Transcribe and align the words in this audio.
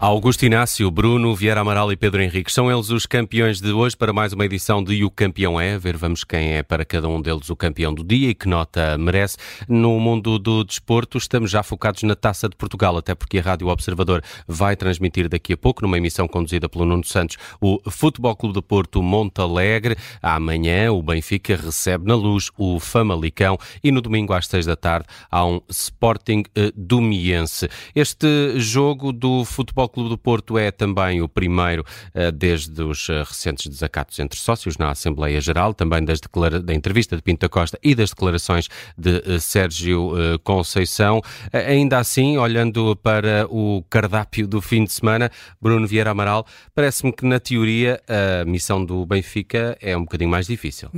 Augusto 0.00 0.46
Inácio, 0.46 0.88
Bruno, 0.92 1.34
Vieira 1.34 1.60
Amaral 1.60 1.90
e 1.90 1.96
Pedro 1.96 2.22
Henrique 2.22 2.52
são 2.52 2.70
eles 2.70 2.88
os 2.88 3.04
campeões 3.04 3.60
de 3.60 3.72
hoje 3.72 3.96
para 3.96 4.12
mais 4.12 4.32
uma 4.32 4.44
edição 4.44 4.80
de 4.80 5.02
O 5.02 5.10
Campeão 5.10 5.60
É. 5.60 5.76
Ver, 5.76 5.96
vamos 5.96 6.22
quem 6.22 6.52
é 6.52 6.62
para 6.62 6.84
cada 6.84 7.08
um 7.08 7.20
deles 7.20 7.50
o 7.50 7.56
campeão 7.56 7.92
do 7.92 8.04
dia 8.04 8.30
e 8.30 8.34
que 8.34 8.46
nota 8.46 8.96
merece. 8.96 9.36
No 9.68 9.98
mundo 9.98 10.38
do 10.38 10.62
desporto, 10.62 11.18
estamos 11.18 11.50
já 11.50 11.64
focados 11.64 12.04
na 12.04 12.14
Taça 12.14 12.48
de 12.48 12.54
Portugal, 12.54 12.96
até 12.96 13.12
porque 13.12 13.40
a 13.40 13.42
Rádio 13.42 13.66
Observador 13.66 14.22
vai 14.46 14.76
transmitir 14.76 15.28
daqui 15.28 15.54
a 15.54 15.56
pouco, 15.56 15.82
numa 15.82 15.98
emissão 15.98 16.28
conduzida 16.28 16.68
pelo 16.68 16.84
Nuno 16.84 17.04
Santos, 17.04 17.36
o 17.60 17.80
Futebol 17.90 18.36
Clube 18.36 18.54
de 18.54 18.62
Porto 18.62 19.02
Monte 19.02 19.40
Alegre. 19.40 19.96
Amanhã, 20.22 20.92
o 20.92 21.02
Benfica 21.02 21.56
recebe 21.56 22.06
na 22.06 22.14
luz 22.14 22.52
o 22.56 22.78
Famalicão 22.78 23.58
e 23.82 23.90
no 23.90 24.00
domingo 24.00 24.32
às 24.32 24.46
seis 24.46 24.64
da 24.64 24.76
tarde 24.76 25.08
há 25.28 25.44
um 25.44 25.60
Sporting 25.68 26.44
uh, 26.56 26.72
do 26.76 27.00
Miense. 27.00 27.68
Este 27.96 28.60
jogo 28.60 29.12
do 29.12 29.44
Futebol 29.44 29.87
Futebol 29.88 29.90
Clube 29.90 30.08
do 30.10 30.18
Porto 30.18 30.58
é 30.58 30.70
também 30.70 31.20
o 31.22 31.28
primeiro 31.28 31.84
eh, 32.14 32.30
desde 32.30 32.82
os 32.82 33.08
eh, 33.08 33.22
recentes 33.22 33.66
desacatos 33.66 34.18
entre 34.18 34.38
sócios 34.38 34.76
na 34.76 34.90
Assembleia 34.90 35.40
Geral, 35.40 35.74
também 35.74 36.04
das 36.04 36.20
da 36.62 36.74
entrevista 36.74 37.16
de 37.16 37.22
Pinto 37.22 37.48
Costa 37.48 37.78
e 37.82 37.94
das 37.94 38.10
declarações 38.10 38.68
de 38.96 39.22
eh, 39.24 39.38
Sérgio 39.40 40.12
Conceição. 40.44 41.22
Ainda 41.52 41.98
assim, 41.98 42.36
olhando 42.36 42.94
para 42.96 43.46
o 43.48 43.82
cardápio 43.88 44.46
do 44.46 44.60
fim 44.60 44.84
de 44.84 44.92
semana, 44.92 45.30
Bruno 45.60 45.86
Vieira 45.86 46.10
Amaral, 46.10 46.46
parece-me 46.74 47.12
que 47.12 47.24
na 47.24 47.40
teoria 47.40 48.00
a 48.08 48.44
missão 48.44 48.84
do 48.84 49.04
Benfica 49.06 49.76
é 49.80 49.96
um 49.96 50.02
bocadinho 50.02 50.30
mais 50.30 50.46
difícil. 50.46 50.90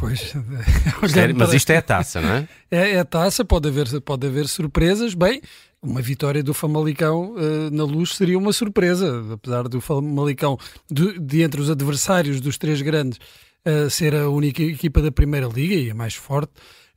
Pois, 0.00 0.32
mas 1.36 1.52
isto 1.52 1.70
é 1.70 1.76
a 1.76 1.82
taça, 1.82 2.22
não 2.22 2.30
é? 2.30 2.48
É, 2.70 2.92
é 2.92 2.98
a 3.00 3.04
taça, 3.04 3.44
pode 3.44 3.68
haver, 3.68 4.00
pode 4.00 4.26
haver 4.26 4.48
surpresas. 4.48 5.12
Bem, 5.12 5.42
uma 5.82 6.00
vitória 6.00 6.42
do 6.42 6.54
Famalicão 6.54 7.34
uh, 7.34 7.70
na 7.70 7.84
luz 7.84 8.16
seria 8.16 8.38
uma 8.38 8.52
surpresa, 8.52 9.34
apesar 9.34 9.68
do 9.68 9.80
Famalicão, 9.80 10.56
de, 10.90 11.18
de 11.18 11.42
entre 11.42 11.60
os 11.60 11.68
adversários 11.68 12.40
dos 12.40 12.56
três 12.56 12.80
grandes, 12.80 13.18
uh, 13.66 13.90
ser 13.90 14.14
a 14.14 14.30
única 14.30 14.62
equipa 14.62 15.02
da 15.02 15.12
Primeira 15.12 15.46
Liga 15.46 15.74
e 15.74 15.90
a 15.90 15.94
mais 15.94 16.14
forte. 16.14 16.52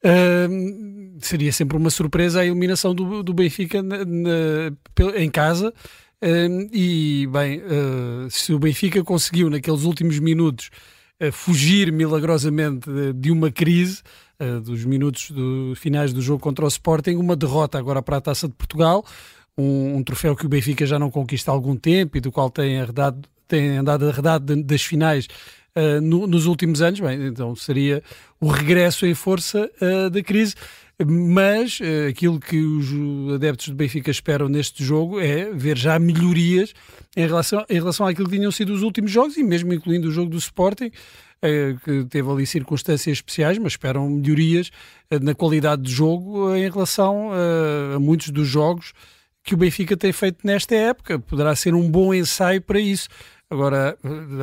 Uh, 0.05 1.17
seria 1.19 1.51
sempre 1.51 1.75
uma 1.75 1.89
surpresa 1.89 2.39
a 2.39 2.45
eliminação 2.45 2.95
do, 2.95 3.21
do 3.21 3.33
Benfica 3.33 3.83
na, 3.83 4.05
na, 4.05 5.17
em 5.17 5.29
casa. 5.29 5.73
e, 6.71 7.27
bem, 7.31 7.61
se 8.29 8.53
o 8.53 8.59
Benfica 8.59 9.03
conseguiu 9.03 9.49
naqueles 9.49 9.83
últimos 9.83 10.19
minutos 10.19 10.69
fugir 11.31 11.91
milagrosamente 11.91 12.89
de, 13.15 13.31
uma 13.31 13.51
crise, 13.51 14.01
uh, 14.39 14.59
dos 14.61 14.83
minutos 14.85 15.31
do, 15.31 15.73
finais 15.75 16.11
do 16.13 16.21
jogo 16.21 16.39
contra 16.39 16.65
o 16.65 16.67
Sporting, 16.67 17.15
uma 17.15 17.35
derrota 17.35 17.77
agora 17.77 18.01
para 18.01 18.17
a 18.17 18.21
Taça 18.21 18.47
de 18.47 18.53
Portugal, 18.53 19.05
um, 19.57 19.97
um, 19.97 20.03
troféu 20.03 20.35
que 20.35 20.45
o 20.45 20.49
Benfica 20.49 20.85
já 20.85 20.97
não 20.97 21.11
conquista 21.11 21.51
há 21.51 21.53
algum 21.53 21.75
tempo 21.75 22.17
e 22.17 22.21
do 22.21 22.31
qual 22.31 22.49
tem, 22.49 22.79
arredado, 22.79 23.27
tem 23.47 23.77
andado 23.77 24.07
arredado 24.07 24.55
das 24.63 24.81
finais 24.81 25.27
no, 26.01 26.27
nos 26.27 26.45
últimos 26.45 26.81
anos. 26.81 26.99
Bem, 26.99 27.27
então 27.27 27.55
seria 27.55 28.03
o 28.39 28.47
regresso 28.47 29.05
em 29.05 29.13
força 29.13 29.69
uh, 29.81 30.09
da 30.09 30.21
crise. 30.21 30.55
Mas 31.05 31.79
uh, 31.79 32.07
aquilo 32.09 32.39
que 32.39 32.57
os 32.57 33.33
adeptos 33.33 33.69
do 33.69 33.75
Benfica 33.75 34.11
esperam 34.11 34.47
neste 34.47 34.83
jogo 34.83 35.19
é 35.19 35.51
ver 35.51 35.77
já 35.77 35.97
melhorias 35.97 36.73
em 37.15 37.25
relação, 37.25 37.65
em 37.67 37.75
relação 37.75 38.05
àquilo 38.05 38.29
que 38.29 38.37
tinham 38.37 38.51
sido 38.51 38.73
os 38.73 38.83
últimos 38.83 39.09
jogos 39.09 39.35
e 39.37 39.43
mesmo 39.43 39.73
incluindo 39.73 40.07
o 40.07 40.11
jogo 40.11 40.29
do 40.29 40.37
Sporting, 40.37 40.91
eh, 41.41 41.75
que 41.83 42.05
teve 42.05 42.29
ali 42.29 42.45
circunstâncias 42.45 43.17
especiais, 43.17 43.57
mas 43.57 43.73
esperam 43.73 44.07
melhorias 44.07 44.69
eh, 45.09 45.19
na 45.19 45.33
qualidade 45.33 45.81
de 45.81 45.91
jogo 45.91 46.55
em 46.55 46.69
relação 46.69 47.31
a 47.95 47.99
muitos 47.99 48.29
dos 48.29 48.47
jogos 48.47 48.93
que 49.43 49.55
o 49.55 49.57
Benfica 49.57 49.97
tem 49.97 50.13
feito 50.13 50.45
nesta 50.45 50.75
época. 50.75 51.17
Poderá 51.19 51.55
ser 51.55 51.73
um 51.73 51.89
bom 51.89 52.13
ensaio 52.13 52.61
para 52.61 52.79
isso. 52.79 53.09
Agora, 53.49 53.97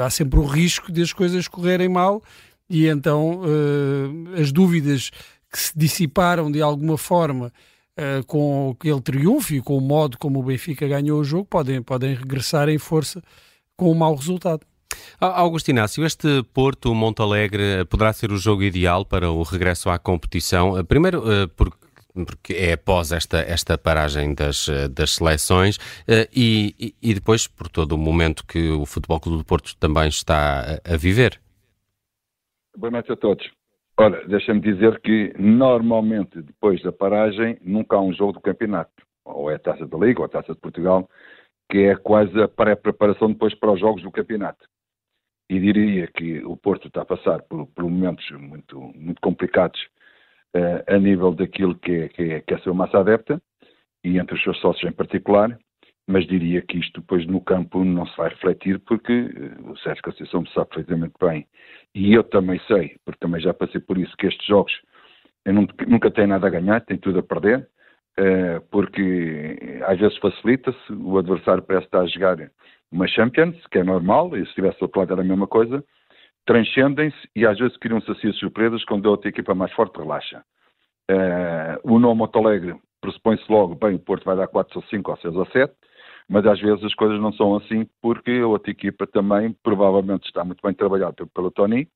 há 0.05 0.11
sempre 0.11 0.39
o 0.39 0.45
risco 0.45 0.93
de 0.93 1.01
as 1.01 1.13
coisas 1.13 1.49
correrem 1.49 1.89
mal 1.89 2.23
e 2.69 2.87
então 2.87 3.41
as 4.39 4.53
dúvidas 4.53 5.11
que 5.51 5.59
se 5.59 5.73
dissiparam 5.77 6.51
de 6.51 6.63
alguma 6.63 6.97
forma 6.97 7.53
uh, 7.99 8.25
com 8.27 8.77
aquele 8.79 9.01
triunfo 9.01 9.55
e 9.55 9.61
com 9.61 9.77
o 9.77 9.81
modo 9.81 10.17
como 10.19 10.39
o 10.39 10.43
Benfica 10.43 10.87
ganhou 10.87 11.21
o 11.21 11.25
jogo, 11.25 11.45
podem, 11.45 11.83
podem 11.83 12.15
regressar 12.15 12.69
em 12.69 12.79
força 12.79 13.23
com 13.77 13.91
um 13.91 13.95
mau 13.95 14.15
resultado. 14.15 14.61
Augusto 15.21 15.71
Inácio, 15.71 16.05
este 16.05 16.43
Porto 16.55 16.95
Montalegre 16.95 17.85
poderá 17.89 18.13
ser 18.13 18.33
o 18.33 18.37
jogo 18.37 18.63
ideal 18.63 19.05
para 19.05 19.31
o 19.31 19.43
regresso 19.43 19.89
à 19.89 19.99
competição? 19.99 20.79
Eh, 20.79 20.83
primeiro, 20.83 21.21
uh, 21.21 21.49
porque 21.49 21.91
porque 22.13 22.55
é 22.55 22.73
após 22.73 23.13
esta, 23.13 23.39
esta 23.39 23.79
paragem 23.79 24.35
das, 24.35 24.69
das 24.91 25.13
seleções 25.13 25.77
uh, 25.77 26.27
e, 26.35 26.95
e, 27.01 27.15
depois 27.15 27.47
por 27.47 27.69
todo 27.69 27.93
o 27.93 27.99
momento 27.99 28.45
que 28.45 28.69
o 28.71 28.85
Futebol 28.85 29.21
Clube 29.21 29.39
do 29.39 29.45
Porto 29.45 29.77
também 29.77 30.09
está 30.09 30.81
a, 30.85 30.95
a 30.95 30.97
viver. 30.97 31.41
Boa 32.77 32.91
noite 32.91 33.13
a 33.13 33.17
todos. 33.17 33.49
Ora, 33.99 34.27
deixa-me 34.27 34.61
dizer 34.61 35.01
que 35.01 35.35
normalmente 35.39 36.41
depois 36.41 36.83
da 36.83 36.93
paragem 36.93 37.59
nunca 37.61 37.97
há 37.97 38.01
um 38.01 38.13
jogo 38.13 38.33
do 38.33 38.41
campeonato, 38.41 38.91
ou 39.25 39.51
é 39.51 39.57
a 39.57 39.59
Taça 39.59 39.87
da 39.87 39.99
Liga 39.99 40.21
ou 40.21 40.27
a 40.27 40.29
Taça 40.29 40.55
de 40.55 40.61
Portugal, 40.61 41.09
que 41.71 41.79
é 41.79 41.97
quase 41.97 42.41
a 42.41 42.49
pré-preparação 42.49 43.29
depois 43.29 43.55
para 43.55 43.73
os 43.73 43.81
jogos 43.81 44.03
do 44.03 44.11
campeonato. 44.11 44.67
E 45.49 45.59
diria 45.59 46.07
que 46.07 46.43
o 46.45 46.57
Porto 46.57 46.89
está 46.89 47.03
a 47.03 47.07
passar 47.07 47.43
por, 47.43 47.67
por 47.67 47.85
momentos 47.85 48.29
muito, 48.31 48.81
muito 48.95 49.21
complicados 49.21 49.81
uh, 50.57 50.83
a 50.95 50.99
nível 50.99 51.33
daquilo 51.33 51.79
que 51.79 51.93
é, 51.93 52.09
que, 52.09 52.23
é, 52.23 52.41
que 52.41 52.55
é 52.55 52.57
a 52.57 52.61
sua 52.61 52.75
massa 52.75 52.99
adepta, 52.99 53.41
e 54.05 54.19
entre 54.19 54.35
os 54.35 54.43
seus 54.43 54.59
sócios 54.61 54.91
em 54.91 54.95
particular, 54.95 55.59
mas 56.11 56.27
diria 56.27 56.61
que 56.63 56.79
isto 56.79 57.01
depois 57.01 57.27
no 57.27 57.41
campo 57.41 57.85
não 57.85 58.05
se 58.07 58.17
vai 58.17 58.29
refletir 58.31 58.81
porque 58.81 59.13
uh, 59.13 59.71
o 59.71 59.79
Sérgio 59.79 60.03
Conceição 60.03 60.45
sabe 60.47 60.69
perfeitamente 60.71 61.15
bem, 61.21 61.47
e 61.95 62.13
eu 62.13 62.25
também 62.25 62.61
sei, 62.67 62.97
porque 63.05 63.21
também 63.21 63.41
já 63.41 63.55
passei 63.55 63.81
por 63.81 63.97
isso, 63.97 64.17
que 64.17 64.27
estes 64.27 64.47
jogos 64.47 64.73
eu 65.45 65.55
nunca, 65.55 66.11
tenho 66.11 66.29
nada 66.29 66.47
a 66.47 66.51
ganhar, 66.51 66.81
tenho 66.83 67.01
tudo 67.01 67.21
a 67.21 67.23
perder, 67.23 67.67
uh, 68.19 68.61
porque 68.71 69.81
às 69.87 69.99
vezes 69.99 70.19
facilita-se, 70.19 70.93
o 70.93 71.17
adversário 71.17 71.63
parece 71.63 71.87
estar 71.87 72.01
a 72.01 72.07
jogar 72.07 72.51
uma 72.93 73.07
Champions, 73.07 73.57
que 73.71 73.79
é 73.79 73.85
normal, 73.85 74.37
e 74.37 74.45
se 74.47 74.55
tivesse 74.55 74.83
outro 74.83 75.01
lado 75.01 75.13
era 75.13 75.23
a 75.23 75.25
mesma 75.25 75.47
coisa, 75.47 75.83
transcendem-se 76.45 77.17
e 77.37 77.47
às 77.47 77.59
vezes 77.59 77.77
criam-se 77.79 78.11
assim 78.11 78.33
surpresas 78.33 78.85
quando 78.85 79.09
a 79.09 79.13
outra 79.13 79.29
equipa 79.29 79.55
mais 79.55 79.73
forte 79.73 79.97
relaxa. 79.97 80.43
Uh, 81.11 81.95
o 81.95 81.99
nome 81.99 82.19
Monte 82.19 82.37
Alegre 82.37 82.77
pressupõe-se 83.01 83.51
logo, 83.51 83.75
bem, 83.75 83.95
o 83.95 83.99
Porto 83.99 84.25
vai 84.25 84.37
dar 84.37 84.47
4 84.49 84.79
ou 84.79 84.85
5 84.85 85.11
ou 85.11 85.17
6 85.17 85.37
ou 85.37 85.47
7, 85.47 85.73
mas 86.31 86.47
às 86.47 86.61
vezes 86.61 86.85
as 86.85 86.95
coisas 86.95 87.21
não 87.21 87.33
são 87.33 87.57
assim 87.57 87.85
porque 88.01 88.31
a 88.31 88.47
outra 88.47 88.71
equipa 88.71 89.05
também 89.05 89.53
provavelmente 89.65 90.27
está 90.27 90.45
muito 90.45 90.63
bem 90.63 90.73
trabalhada 90.73 91.13
pelo, 91.13 91.29
pelo 91.29 91.51
Tony 91.51 91.89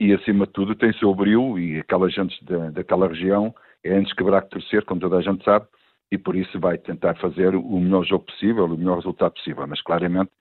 e 0.00 0.12
acima 0.12 0.44
de 0.44 0.52
tudo 0.52 0.74
tem 0.74 0.92
seu 0.94 1.14
brilho 1.14 1.56
e 1.56 1.78
aquela 1.78 2.10
gente 2.10 2.44
da, 2.44 2.70
daquela 2.70 3.06
região 3.06 3.54
é 3.84 3.94
antes 3.94 4.12
quebrar 4.12 4.42
que 4.42 4.50
torcer, 4.50 4.84
como 4.84 5.00
toda 5.00 5.18
a 5.18 5.22
gente 5.22 5.44
sabe, 5.44 5.66
e 6.10 6.18
por 6.18 6.34
isso 6.34 6.58
vai 6.58 6.78
tentar 6.78 7.14
fazer 7.18 7.54
o 7.54 7.78
melhor 7.78 8.04
jogo 8.04 8.24
possível, 8.24 8.64
o 8.64 8.76
melhor 8.76 8.96
resultado 8.96 9.34
possível, 9.34 9.64
mas 9.68 9.80
claramente 9.82 10.32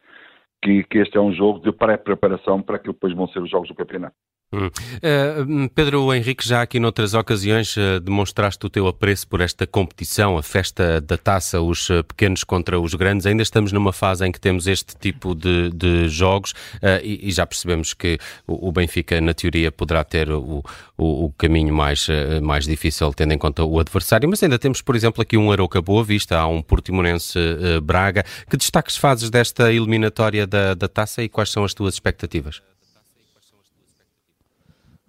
que, 0.64 0.84
que 0.86 0.98
este 0.98 1.16
é 1.16 1.22
um 1.22 1.32
jogo 1.32 1.60
de 1.60 1.72
pré-preparação 1.72 2.64
para 2.64 2.80
que 2.80 2.92
depois 2.92 3.14
vão 3.14 3.28
ser 3.28 3.44
os 3.44 3.50
jogos 3.50 3.70
do 3.70 3.76
campeonato. 3.76 4.16
Hum. 4.52 4.66
Uh, 4.66 5.70
Pedro 5.76 6.12
Henrique, 6.12 6.48
já 6.48 6.64
aqui 6.64 6.80
noutras 6.80 7.14
ocasiões 7.14 7.78
uh, 7.78 8.00
demonstraste 8.00 8.66
o 8.66 8.70
teu 8.70 8.88
apreço 8.88 9.28
por 9.28 9.42
esta 9.42 9.68
competição, 9.68 10.40
a 10.40 10.44
festa 10.44 11.00
da 11.00 11.18
taça, 11.18 11.62
os 11.62 11.88
uh, 11.92 12.04
pequenos 12.04 12.44
contra 12.44 12.80
os 12.80 12.96
grandes. 12.96 13.28
Ainda 13.28 13.44
estamos 13.44 13.72
numa 13.72 13.94
fase 13.94 14.26
em 14.26 14.32
que 14.32 14.40
temos 14.40 14.66
este 14.66 14.96
tipo 14.98 15.36
de, 15.36 15.70
de 15.70 16.10
jogos 16.10 16.56
e, 17.04 17.30
e, 17.30 17.32
já 17.32 17.46
percebemos 17.46 17.94
que 17.94 18.18
o, 18.48 18.70
o, 18.70 18.72
Benfica, 18.72 19.22
na 19.22 19.36
teoria, 19.36 19.72
poderá 19.72 20.04
ter 20.04 20.32
o, 20.32 20.64
o, 20.98 21.26
o 21.26 21.34
caminho 21.38 21.74
mais, 21.74 22.08
mais 22.42 22.66
difícil, 22.66 23.14
tendo 23.14 23.34
em 23.34 23.38
conta 23.38 23.64
o 23.64 23.80
adversário. 23.80 24.28
Mas 24.28 24.42
ainda 24.42 24.58
temos, 24.58 24.82
por 24.82 24.96
exemplo, 24.96 25.22
aqui 25.22 25.38
um 25.38 25.52
Aroca 25.52 25.80
Boa 25.80 26.04
Vista, 26.04 26.40
há 26.40 26.48
um 26.48 26.62
Portimonense 26.62 27.38
Braga. 27.84 28.26
Que 28.50 28.58
destaques 28.58 28.98
fazes 28.98 29.30
desta 29.30 29.72
eliminatória 29.72 30.48
da, 30.48 30.74
da 30.74 30.88
taça 30.88 31.22
e 31.22 31.30
quais 31.30 31.52
são 31.52 31.64
as 31.64 31.74
tuas 31.74 31.94
expectativas? 31.94 32.62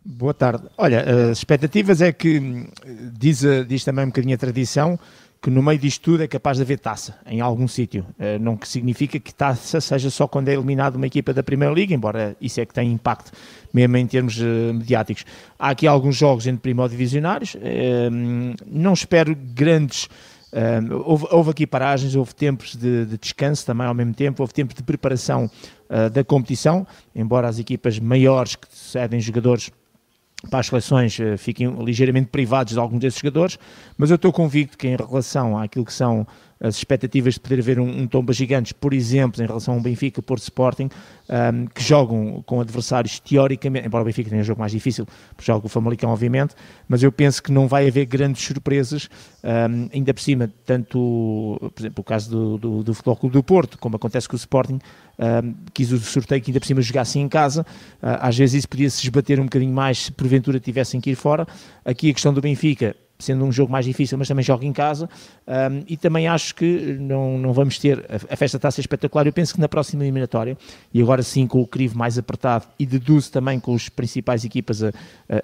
Boa 0.05 0.33
tarde. 0.33 0.65
Olha, 0.79 1.31
as 1.31 1.39
expectativas 1.39 2.01
é 2.01 2.11
que 2.13 2.67
diz, 3.13 3.43
diz 3.69 3.85
também 3.85 4.05
um 4.05 4.09
bocadinho 4.09 4.35
a 4.35 4.39
tradição 4.39 4.99
que 5.43 5.49
no 5.49 5.63
meio 5.63 5.79
disto 5.79 6.03
tudo 6.03 6.23
é 6.23 6.29
capaz 6.29 6.59
de 6.59 6.63
haver 6.63 6.79
taça 6.79 7.17
em 7.27 7.41
algum 7.41 7.67
sítio. 7.67 8.05
Eh, 8.19 8.39
não 8.39 8.57
que 8.57 8.69
significa 8.69 9.19
que 9.19 9.33
taça 9.33 9.81
seja 9.81 10.11
só 10.11 10.29
quando 10.29 10.49
é 10.49 10.55
eliminado 10.55 10.97
uma 10.97 11.07
equipa 11.07 11.33
da 11.33 11.43
Primeira 11.43 11.73
Liga, 11.73 11.95
embora 11.95 12.37
isso 12.41 12.61
é 12.61 12.67
que 12.67 12.75
tem 12.75 12.93
impacto 12.93 13.33
mesmo 13.73 13.97
em 13.97 14.07
termos 14.07 14.39
eh, 14.39 14.73
mediáticos. 14.73 15.25
Há 15.59 15.71
aqui 15.71 15.87
alguns 15.87 16.17
jogos 16.17 16.47
entre 16.47 16.61
primo-divisionários, 16.61 17.57
eh, 17.61 18.11
não 18.67 18.93
espero 18.93 19.35
grandes. 19.35 20.09
houve, 21.05 21.27
houve, 21.31 21.51
aqui 21.51 21.67
paragens, 21.67 22.15
houve 22.17 22.35
tempos 22.35 22.75
de, 22.77 23.07
de, 23.07 23.17
descanso 23.17 23.65
também 23.65 23.87
ao 23.87 23.95
mesmo 23.95 24.13
tempo, 24.13 24.43
houve 24.43 24.53
tempos 24.53 24.75
de 24.75 24.83
preparação 24.83 25.49
da 26.13 26.25
competição, 26.25 26.87
embora 27.15 27.49
as 27.49 27.59
equipas 27.59 27.99
maiores 28.01 28.57
que 28.57 28.67
cedem 28.71 29.21
jogadores 29.21 29.71
para 30.49 30.61
as 30.61 30.67
seleções 30.67 31.19
eh, 31.21 31.37
fiquem 31.37 31.69
ligeiramente 31.85 32.29
privados 32.29 32.73
de 32.73 32.79
alguns 32.79 33.01
desses 33.01 33.21
jogadores, 33.21 33.59
mas 33.99 34.11
eu 34.11 34.17
estou 34.17 34.33
convicto 34.33 34.79
que 34.79 34.89
em 34.89 34.97
relação 34.97 35.59
àquilo 35.59 35.85
que 35.85 35.93
são 35.93 36.27
as 36.61 36.77
expectativas 36.77 37.35
de 37.35 37.41
poder 37.41 37.59
haver 37.61 37.81
um, 37.81 38.03
um 38.03 38.07
tomba 38.07 38.33
gigantes, 38.33 38.73
por 38.73 38.93
exemplo, 38.93 39.43
em 39.43 39.47
relação 39.47 39.75
ao 39.75 39.81
Benfica, 39.81 40.21
Porto 40.21 40.43
Sporting, 40.43 40.91
um, 41.29 41.67
que 41.67 41.83
jogam 41.83 42.43
com 42.45 42.61
adversários 42.61 43.19
teoricamente, 43.19 43.87
embora 43.87 44.03
o 44.03 44.05
Benfica 44.05 44.29
tenha 44.29 44.43
um 44.43 44.45
jogo 44.45 44.61
mais 44.61 44.73
difícil, 44.73 45.07
joga 45.41 45.67
o 45.67 45.69
Famalicão, 45.69 46.11
obviamente, 46.11 46.55
mas 46.87 47.03
eu 47.03 47.11
penso 47.11 47.43
que 47.43 47.51
não 47.51 47.67
vai 47.67 47.89
haver 47.89 48.05
grandes 48.05 48.45
surpresas, 48.45 49.09
um, 49.43 49.89
ainda 49.93 50.13
por 50.13 50.21
cima, 50.21 50.53
tanto, 50.67 51.59
por 51.75 51.81
exemplo, 51.81 52.01
o 52.01 52.05
caso 52.05 52.31
do, 52.31 52.59
do, 52.59 52.83
do 52.83 52.95
Futebol 52.95 53.17
Clube 53.17 53.33
do 53.33 53.43
Porto, 53.43 53.79
como 53.79 53.97
acontece 53.97 54.29
com 54.29 54.35
o 54.35 54.37
Sporting, 54.37 54.79
quis 55.75 55.93
o 55.93 55.99
sorteio 55.99 56.41
que 56.41 56.51
ainda 56.51 56.61
por 56.61 56.67
cima 56.67 56.81
jogasse 56.81 57.19
em 57.19 57.29
casa, 57.29 57.63
uh, 58.03 58.21
às 58.21 58.37
vezes 58.37 58.61
isso 58.61 58.69
podia-se 58.69 59.03
esbater 59.03 59.39
um 59.39 59.45
bocadinho 59.45 59.73
mais 59.73 60.05
se 60.05 60.13
porventura 60.13 60.59
tivessem 60.59 61.01
que 61.01 61.11
ir 61.11 61.15
fora. 61.15 61.47
Aqui 61.85 62.11
a 62.11 62.13
questão 62.13 62.33
do 62.33 62.41
Benfica, 62.41 62.97
sendo 63.21 63.45
um 63.45 63.53
jogo 63.53 63.71
mais 63.71 63.85
difícil, 63.85 64.19
mas 64.19 64.29
também 64.29 64.43
joga 64.43 64.65
em 64.65 64.73
casa. 64.73 65.09
Um, 65.47 65.85
e 65.87 65.97
também 65.97 66.27
acho 66.27 66.55
que 66.55 66.97
não, 67.01 67.39
não 67.39 67.53
vamos 67.53 67.79
ter. 67.79 68.05
A, 68.29 68.37
festa 68.37 68.57
está 68.57 68.69
a 68.69 68.71
ser 68.71 68.81
espetacular. 68.81 69.27
Eu 69.27 69.33
penso 69.33 69.55
que 69.55 69.61
na 69.61 69.69
próxima 69.69 70.03
eliminatória, 70.03 70.57
e 70.93 71.01
agora 71.01 71.23
sim 71.23 71.47
com 71.47 71.61
o 71.61 71.67
crivo 71.67 71.97
mais 71.97 72.19
apertado, 72.19 72.67
e 72.79 72.87
deduzo 72.87 73.31
também 73.31 73.61
com 73.61 73.75
as 73.75 73.89
principais 73.89 74.45
equipas 74.45 74.83
a, 74.83 74.91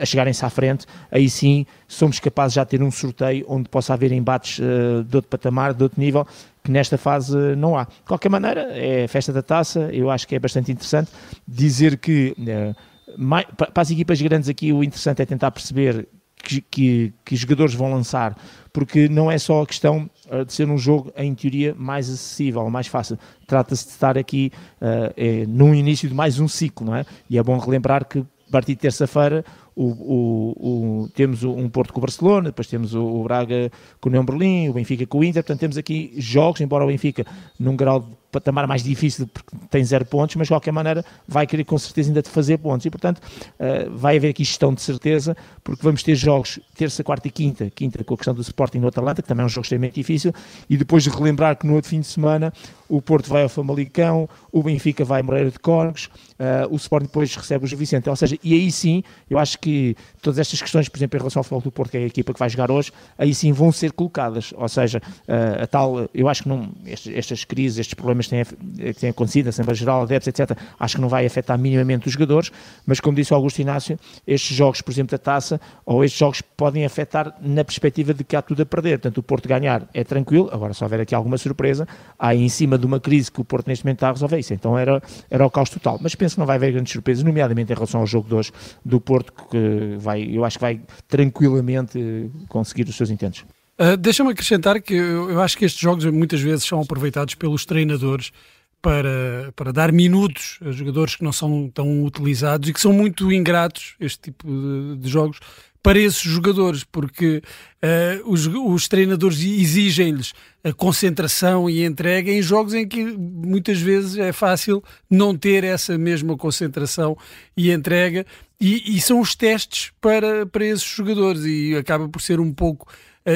a 0.01 0.05
chegarem-se 0.05 0.45
à 0.45 0.51
frente, 0.51 0.87
aí 1.11 1.29
sim 1.29 1.67
somos 1.87 2.19
capazes 2.19 2.55
já 2.55 2.65
de 2.65 2.71
ter 2.71 2.83
um 2.83 2.91
sorteio 2.91 3.45
onde 3.49 3.69
possa 3.69 3.95
haver 3.95 4.13
embates 4.13 4.59
uh, 4.59 5.05
de 5.05 5.17
outro 5.17 5.31
patamar, 5.31 5.75
de 5.75 5.83
outro 5.83 6.01
nível. 6.01 6.27
Que 6.65 6.73
nesta 6.73 6.99
fase 6.99 7.37
não 7.57 7.79
há. 7.79 7.85
De 7.85 8.09
qualquer 8.09 8.29
maneira, 8.29 8.69
é 8.73 9.07
festa 9.07 9.33
da 9.33 9.41
taça, 9.41 9.89
eu 9.93 10.11
acho 10.11 10.27
que 10.27 10.35
é 10.35 10.39
bastante 10.39 10.73
interessante 10.73 11.13
dizer 11.47 11.97
que 11.97 12.35
uh, 12.37 12.75
mais, 13.17 13.47
para 13.57 13.83
as 13.83 13.91
equipas 13.91 14.21
grandes 14.21 14.49
aqui 14.49 14.73
o 14.73 14.83
interessante 14.83 15.23
é 15.23 15.27
tentar 15.27 15.51
perceber 15.51 16.09
que, 16.47 16.61
que, 16.61 17.13
que, 17.25 17.35
jogadores 17.35 17.75
vão 17.75 17.91
lançar, 17.91 18.39
porque 18.73 19.09
não 19.09 19.31
é 19.31 19.37
só 19.37 19.63
a 19.63 19.67
questão 19.67 20.09
uh, 20.31 20.45
de 20.45 20.53
ser 20.53 20.69
um 20.69 20.79
jogo, 20.79 21.13
em 21.17 21.35
teoria, 21.35 21.75
mais 21.77 22.09
acessível, 22.09 22.71
mais 22.71 22.87
fácil. 22.87 23.19
Trata-se 23.47 23.87
de 23.87 23.91
estar 23.91 24.17
aqui 24.17 24.53
uh, 24.81 25.13
é, 25.17 25.45
no 25.47 25.75
início 25.75 26.09
de 26.09 26.15
mais 26.15 26.39
um 26.39 26.47
ciclo, 26.47 26.87
não 26.87 26.95
é? 26.95 27.05
E 27.29 27.37
é 27.37 27.43
bom 27.43 27.59
relembrar 27.59 28.05
que 28.05 28.21
a 28.21 28.51
partir 28.51 28.75
de 28.75 28.81
terça-feira 28.81 29.45
o, 29.75 29.85
o, 29.85 31.03
o, 31.03 31.09
temos 31.09 31.43
um 31.43 31.69
Porto 31.69 31.93
com 31.93 31.99
o 31.99 32.03
Barcelona, 32.03 32.51
depois 32.51 32.69
temos 32.69 32.95
o, 32.95 33.23
Braga 33.25 33.71
com 34.01 34.09
o 34.09 34.11
União 34.11 34.25
Berlim, 34.25 34.69
o 34.69 34.73
Benfica 34.73 35.05
com 35.05 35.19
o 35.19 35.25
Inter, 35.25 35.43
portanto 35.43 35.61
temos 35.61 35.77
aqui 35.77 36.15
jogos, 36.17 36.61
embora 36.61 36.85
o 36.85 36.87
Benfica 36.87 37.27
num 37.59 37.77
grau 37.77 38.01
de 38.01 38.09
patamar 38.41 38.67
mais 38.67 38.83
difícil 38.83 39.27
porque 39.27 39.57
tem 39.71 39.85
zero 39.85 40.05
pontos, 40.05 40.37
mas 40.37 40.47
de 40.47 40.53
qualquer 40.53 40.73
maneira 40.73 41.05
vai 41.27 41.47
querer 41.47 41.65
com 41.65 41.79
certeza 41.79 42.11
ainda 42.11 42.23
fazer 42.23 42.59
pontos. 42.59 42.87
E 42.87 42.91
portanto 42.91 43.19
uh, 43.19 43.97
vai 43.97 44.17
haver 44.17 44.31
aqui 44.31 44.45
gestão 44.45 44.73
de 44.75 44.83
certeza 44.83 45.37
porque 45.65 45.83
vamos 45.83 46.03
ter 46.03 46.15
jogos 46.15 46.61
terça, 46.77 47.03
quarta 47.03 47.29
e 47.29 47.31
quinta, 47.31 47.71
quinta 47.71 48.03
com 48.05 48.15
a 48.15 48.17
questão 48.17 48.35
do 48.35 48.43
Sporting 48.43 48.79
no 48.79 48.89
Atalanta, 48.89 49.23
que 49.23 49.29
também 49.29 49.43
é 49.43 49.47
um 49.47 49.49
jogo 49.49 49.65
extremamente 49.65 49.95
difícil 49.95 50.33
e 50.69 50.77
depois 50.77 51.03
de 51.03 51.11
relembrar 51.11 51.57
que 51.57 51.67
no 51.67 51.75
outro 51.75 51.91
fim 51.91 52.01
de 52.01 52.07
semana 52.07 52.53
o 52.89 53.03
Porto 53.03 53.29
vai 53.29 53.43
ao 53.43 53.49
Famalicão, 53.49 54.29
o 54.53 54.63
Benfica 54.63 55.05
vai 55.05 55.21
a 55.21 55.23
Moreira 55.23 55.51
de 55.51 55.59
Córregos, 55.59 56.09
uh, 56.39 56.73
o 56.73 56.77
Sporting 56.77 57.07
depois 57.07 57.35
recebe 57.35 57.65
o 57.65 57.77
Vicente, 57.77 58.09
ou 58.09 58.17
seja, 58.17 58.39
e 58.43 58.55
aí 58.55 58.71
sim, 58.71 59.03
eu 59.29 59.39
acho 59.39 59.59
que 59.59 59.97
todas 60.23 60.39
estas 60.39 60.61
questões, 60.61 60.89
por 60.89 60.99
exemplo, 60.99 61.17
em 61.17 61.21
relação 61.21 61.41
ao 61.41 61.45
futebol 61.45 61.61
do 61.61 61.73
Porto, 61.73 61.91
que 61.91 61.97
é 61.97 62.01
a 62.01 62.07
equipa 62.07 62.33
que 62.33 62.39
vai 62.39 62.49
jogar 62.49 62.71
hoje, 62.71 62.93
aí 63.19 63.35
sim 63.35 63.53
vão 63.53 63.73
ser 63.73 63.93
colocadas, 63.93 64.53
ou 64.57 64.69
seja, 64.69 65.03
uh, 65.29 65.63
a 65.63 65.67
tal, 65.67 66.09
eu 66.15 66.29
acho 66.29 66.45
que 66.45 66.49
não, 66.49 66.73
estes, 66.85 67.15
estas 67.15 67.45
crises, 67.45 67.79
estes 67.79 67.95
problemas 67.95 68.26
têm, 68.29 68.45
que 68.45 69.01
têm 69.01 69.11
acontecido, 69.11 69.49
Assembleia 69.49 69.77
Geral, 69.77 70.03
adeptos, 70.03 70.29
etc., 70.29 70.57
acho 70.79 70.97
que 70.97 71.01
não 71.01 71.09
vai 71.09 71.27
afetar 71.27 71.59
minimamente 71.59 72.07
os 72.07 72.13
jogadores, 72.13 72.51
mas 72.87 73.01
como 73.01 73.17
disse 73.17 73.33
o 73.33 73.37
Augusto 73.37 73.61
Inácio, 73.61 73.99
estes 74.27 74.57
jogos, 74.57 74.81
por 74.81 74.91
exemplo, 74.91 75.11
da 75.11 75.19
taça, 75.19 75.61
ou 75.85 76.05
estes 76.05 76.19
jogos 76.19 76.41
podem 76.41 76.85
afetar 76.85 77.35
na 77.41 77.65
perspectiva 77.65 78.15
de 78.15 78.25
que 78.25 78.37
há 78.37 78.43
tudo 78.43 78.63
a 78.63 78.67
perder, 78.67 78.99
portanto, 78.99 79.19
o 79.19 79.23
Porto 79.23 79.49
ganhar 79.49 79.89
é 79.93 80.05
tranquilo, 80.05 80.49
agora 80.53 80.75
se 80.75 80.83
houver 80.83 81.01
aqui 81.01 81.15
alguma 81.15 81.39
surpresa, 81.39 81.87
há 82.19 82.35
em 82.35 82.49
cima 82.49 82.79
de 82.79 82.87
uma 82.87 83.01
crise 83.01 83.31
que 83.31 83.41
o 83.41 83.45
Porto 83.45 83.69
neste 83.69 83.85
momento 83.85 83.99
está 83.99 84.09
a 84.09 84.13
resolver 84.13 84.39
isso, 84.39 84.55
então 84.55 84.79
era, 84.79 85.03
era 85.31 85.47
o 85.47 85.51
caos 85.51 85.71
total, 85.71 85.99
mas 86.01 86.15
penso 86.15 86.37
que 86.37 86.39
não 86.39 86.47
vai 86.47 86.57
haver 86.57 86.73
grandes 86.73 86.93
surpresas, 86.93 87.23
nomeadamente 87.25 87.73
em 87.73 87.75
relação 87.75 88.01
ao 88.01 88.07
jogo 88.07 88.29
de 88.29 88.35
hoje 88.35 88.53
do 88.85 89.01
Porto, 89.01 89.33
que 89.51 89.97
vai, 89.99 90.23
eu 90.23 90.45
acho 90.45 90.59
que 90.59 90.63
vai 90.63 90.81
tranquilamente 91.09 92.31
conseguir 92.49 92.89
os 92.89 92.97
seus 92.97 93.11
intentos. 93.11 93.45
Uh, 93.79 93.97
Deixa-me 93.97 94.31
acrescentar 94.31 94.81
que 94.81 94.95
eu, 94.95 95.31
eu 95.31 95.41
acho 95.41 95.57
que 95.57 95.65
estes 95.65 95.81
jogos 95.81 96.05
muitas 96.07 96.41
vezes 96.41 96.65
são 96.65 96.81
aproveitados 96.81 97.35
pelos 97.35 97.67
treinadores 97.67 98.33
para, 98.81 99.53
para 99.57 99.73
dar 99.73 99.93
minutos 99.93 100.59
a 100.63 100.71
jogadores 100.71 101.17
que 101.17 101.25
não 101.25 101.33
são 101.33 101.69
tão 101.69 102.05
utilizados 102.05 102.69
e 102.69 102.73
que 102.73 102.81
são 102.81 102.93
muito 102.93 103.33
ingratos, 103.33 103.97
este 103.99 104.31
tipo 104.31 104.47
de, 104.47 104.97
de 104.99 105.09
jogos, 105.09 105.41
para 105.83 105.99
esses 105.99 106.21
jogadores, 106.21 106.83
porque 106.83 107.41
uh, 107.83 108.31
os, 108.33 108.47
os, 108.47 108.89
treinadores 108.89 109.39
exigem-lhes 109.41 110.33
a 110.65 110.73
concentração 110.73 111.71
e 111.71 111.83
a 111.83 111.87
entrega 111.87 112.31
em 112.31 112.43
jogos 112.43 112.75
em 112.75 112.89
que 112.89 113.05
muitas 113.05 113.81
vezes 113.81 114.17
é 114.19 114.33
fácil 114.33 114.83
não 115.09 115.37
ter 115.37 115.63
essa 115.63 115.97
mesma 115.97 116.37
concentração 116.37 117.17
e 117.57 117.71
entrega, 117.71 118.27
e, 118.61 118.97
e 118.97 119.01
são 119.01 119.21
os 119.21 119.37
testes 119.37 119.93
para, 120.01 120.45
para 120.47 120.65
esses 120.65 120.83
jogadores, 120.89 121.45
e 121.45 121.77
acaba 121.77 122.09
por 122.09 122.21
ser 122.21 122.41
um 122.41 122.53
pouco 122.53 122.89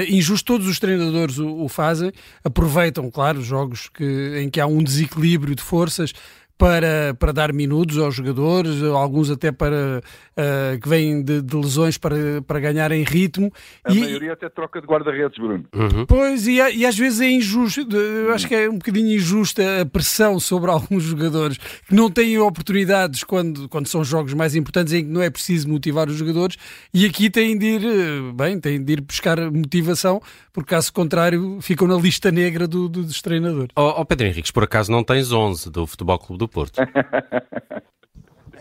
injusto, 0.08 0.46
todos 0.46 0.66
os 0.66 0.78
treinadores 0.78 1.38
o, 1.38 1.64
o, 1.64 1.68
fazem, 1.68 2.12
aproveitam, 2.44 3.10
claro, 3.10 3.42
jogos 3.42 3.88
que, 3.88 4.38
em 4.38 4.48
que 4.48 4.60
há 4.60 4.66
um 4.66 4.82
desequilíbrio 4.82 5.54
de 5.54 5.62
forças 5.62 6.12
para, 6.60 7.16
para 7.18 7.32
dar 7.32 7.54
minutos 7.54 7.96
aos 7.96 8.14
jogadores, 8.14 8.82
alguns 8.82 9.30
até 9.30 9.50
para 9.50 10.02
uh, 10.36 10.78
que 10.78 10.86
vêm 10.86 11.22
de, 11.22 11.40
de, 11.40 11.56
lesões 11.56 11.96
para, 11.96 12.42
para 12.46 12.60
ganharem 12.60 13.02
ritmo. 13.02 13.50
A 13.82 13.90
e, 13.90 13.98
maioria 13.98 14.34
até 14.34 14.46
troca 14.50 14.78
de 14.78 14.86
guarda-redes, 14.86 15.38
Bruno. 15.38 15.64
Uhum. 15.74 16.04
Pois, 16.04 16.46
e, 16.46 16.56
e, 16.56 16.84
às 16.84 16.98
vezes 16.98 17.22
é 17.22 17.30
injusto, 17.30 17.96
eu 17.96 18.34
acho 18.34 18.46
que 18.46 18.54
é 18.54 18.68
um 18.68 18.74
bocadinho 18.74 19.16
injusta 19.16 19.80
a 19.80 19.86
pressão 19.86 20.38
sobre 20.38 20.68
alguns 20.70 21.04
jogadores 21.04 21.56
que 21.56 21.94
não 21.94 22.10
têm 22.10 22.38
oportunidades 22.38 23.24
quando, 23.24 23.66
quando 23.66 23.86
são 23.86 24.04
jogos 24.04 24.34
mais 24.34 24.54
importantes 24.54 24.92
em 24.92 25.02
que 25.02 25.10
não 25.10 25.22
é 25.22 25.30
preciso 25.30 25.66
motivar 25.66 26.10
os 26.10 26.16
jogadores 26.16 26.58
e 26.92 27.06
aqui 27.06 27.30
têm 27.30 27.56
de 27.56 27.64
ir, 27.64 27.84
eh, 27.86 28.32
bem, 28.34 28.60
têm 28.60 28.84
de 28.84 28.92
ir 28.92 29.00
buscar 29.00 29.50
motivação, 29.50 30.20
porque 30.52 30.74
caso 30.74 30.92
contrário 30.92 31.58
ficam 31.62 31.88
na 31.88 31.96
lista 31.96 32.30
negra 32.30 32.68
do, 32.68 32.86
do, 32.86 33.02
dos 33.02 33.22
treinadores. 33.22 33.70
Ó 33.74 33.96
oh, 33.96 34.00
oh 34.02 34.04
Pedro 34.04 34.26
Henriques, 34.26 34.50
por 34.50 34.64
acaso 34.64 34.92
não 34.92 35.02
tens 35.02 35.32
11 35.32 35.70
do 35.70 35.86
Futebol 35.86 36.18
Clube 36.18 36.38
do 36.40 36.49
Porto. 36.50 36.80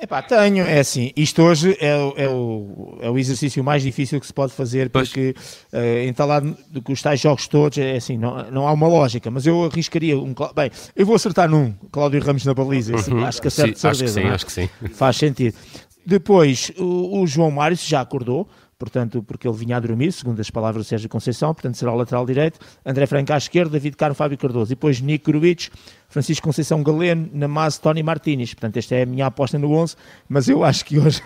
Epá, 0.01 0.21
tenho, 0.21 0.65
é 0.65 0.79
assim, 0.79 1.11
isto 1.15 1.41
hoje 1.41 1.77
é, 1.79 1.89
é, 2.23 2.29
o, 2.29 2.97
é 3.01 3.09
o 3.09 3.17
exercício 3.17 3.61
mais 3.61 3.83
difícil 3.83 4.17
que 4.19 4.25
se 4.25 4.33
pode 4.33 4.53
fazer, 4.53 4.89
porque 4.89 5.35
uh, 5.73 6.07
entalado 6.07 6.57
com 6.83 6.93
os 6.93 7.01
tais 7.01 7.19
jogos 7.19 7.49
todos, 7.49 7.77
é 7.77 7.97
assim, 7.97 8.17
não, 8.17 8.49
não 8.49 8.67
há 8.67 8.71
uma 8.71 8.87
lógica, 8.87 9.29
mas 9.29 9.45
eu 9.45 9.65
arriscaria 9.65 10.17
um. 10.17 10.33
Bem, 10.55 10.71
eu 10.95 11.05
vou 11.05 11.15
acertar 11.15 11.49
num, 11.49 11.73
Cláudio 11.91 12.21
Ramos 12.21 12.45
na 12.45 12.53
baliza, 12.53 12.95
uhum. 13.11 13.25
acho 13.25 13.41
que 13.41 13.49
acerto 13.49 13.77
sim, 13.77 13.93
certeza. 13.93 14.21
Acho 14.21 14.45
que 14.45 14.51
sim, 14.53 14.61
é? 14.61 14.67
acho 14.69 14.79
que 14.79 14.87
sim. 14.87 14.93
Faz 14.93 15.17
sentido. 15.17 15.57
Depois, 16.05 16.71
o, 16.77 17.21
o 17.21 17.27
João 17.27 17.51
Mário 17.51 17.75
já 17.77 17.99
acordou, 17.99 18.47
portanto, 18.79 19.21
porque 19.21 19.45
ele 19.45 19.57
vinha 19.57 19.75
a 19.75 19.79
dormir, 19.79 20.13
segundo 20.13 20.39
as 20.39 20.49
palavras 20.49 20.85
do 20.85 20.87
Sérgio 20.87 21.09
Conceição, 21.09 21.53
portanto 21.53 21.75
será 21.75 21.91
o 21.91 21.97
lateral 21.97 22.25
direito, 22.25 22.57
André 22.85 23.05
Franco 23.05 23.33
à 23.33 23.37
esquerda, 23.37 23.71
David 23.71 23.97
Carmo, 23.97 24.15
Fábio 24.15 24.37
Cardoso, 24.37 24.71
e 24.71 24.75
depois 24.75 25.01
Nico 25.01 25.31
Gruitch, 25.31 25.67
Francisco 26.07 26.47
Conceição 26.47 26.81
Galeno, 26.81 27.29
Namaz, 27.33 27.77
Tony 27.77 28.01
Martínez. 28.01 28.53
Portanto, 28.53 28.77
esta 28.77 28.95
é 28.95 29.03
a 29.03 29.05
minha 29.05 29.25
aposta 29.25 29.59
no 29.59 29.71
11, 29.71 29.95
mas 30.27 30.47
eu 30.47 30.63
acho 30.63 30.85
que 30.85 30.97
hoje. 30.97 31.21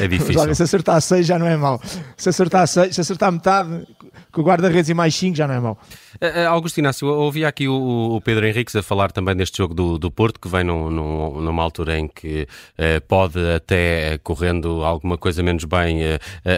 É 0.00 0.06
difícil. 0.08 0.54
se 0.54 0.62
acertar 0.62 1.00
6 1.00 1.24
já 1.24 1.38
não 1.38 1.46
é 1.46 1.56
mau. 1.56 1.80
Se 2.16 2.28
acertar, 2.28 2.66
seis, 2.66 2.94
se 2.94 3.00
acertar 3.00 3.30
metade, 3.30 3.86
com 4.32 4.40
o 4.42 4.44
guarda-redes 4.44 4.90
e 4.90 4.94
mais 4.94 5.14
5 5.14 5.36
já 5.36 5.46
não 5.46 5.54
é 5.54 5.60
mau. 5.60 5.78
Uh, 6.20 6.48
Augusto 6.48 6.78
Inácio, 6.78 7.06
ouvi 7.08 7.44
aqui 7.44 7.68
o, 7.68 8.16
o, 8.16 8.20
Pedro 8.20 8.46
Henriques 8.46 8.74
a 8.74 8.82
falar 8.82 9.12
também 9.12 9.36
deste 9.36 9.58
jogo 9.58 9.74
do, 9.74 9.98
do 9.98 10.10
Porto, 10.10 10.40
que 10.40 10.48
vem 10.48 10.64
num, 10.64 10.90
num, 10.90 11.40
numa 11.40 11.62
altura 11.62 11.98
em 11.98 12.08
que 12.08 12.48
uh, 12.78 13.00
pode 13.06 13.38
até, 13.54 14.18
correndo 14.18 14.84
alguma 14.84 15.18
coisa 15.18 15.42
menos 15.42 15.64
bem, 15.64 16.00